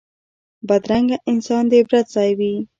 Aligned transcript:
بدرنګه 0.67 1.17
انسان 1.31 1.63
د 1.67 1.71
عبرت 1.81 2.05
ځای 2.15 2.31
وي 2.39 2.53